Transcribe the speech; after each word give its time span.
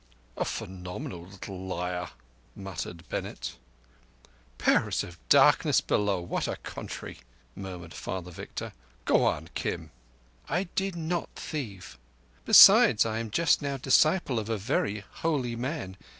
"A 0.35 0.45
phenomenal 0.45 1.27
little 1.27 1.59
liar," 1.63 2.09
muttered 2.55 3.07
Bennett. 3.09 3.55
"Powers 4.57 5.03
of 5.03 5.19
Darkness 5.29 5.79
below, 5.79 6.21
what 6.21 6.47
a 6.47 6.55
country!" 6.55 7.19
murmured 7.55 7.93
Father 7.93 8.31
Victor. 8.31 8.73
"Go 9.05 9.23
on, 9.23 9.51
Kim." 9.53 9.91
"I 10.49 10.63
did 10.73 10.95
not 10.95 11.29
thieve. 11.35 11.99
Besides, 12.45 13.05
I 13.05 13.19
am 13.19 13.29
just 13.29 13.61
now 13.61 13.77
disciple 13.77 14.39
of 14.39 14.49
a 14.49 14.57
very 14.57 15.01
holy 15.11 15.55
man. 15.55 15.97